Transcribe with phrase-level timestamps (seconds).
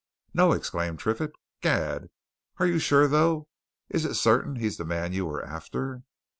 [0.33, 1.31] "No!" exclaimed Triffitt.
[1.61, 2.09] "Gad!
[2.57, 3.47] Are you sure, though?
[3.87, 6.01] is it certain he's the man you were after?"